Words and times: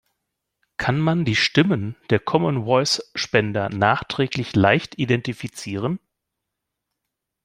Kann 0.77 0.99
man 0.99 1.25
die 1.25 1.35
Stimmen 1.35 1.95
der 2.09 2.17
Common 2.17 2.65
Voice 2.65 3.11
Spender 3.13 3.69
nachträglich 3.69 4.55
leicht 4.55 4.97
identifizieren? 4.97 5.99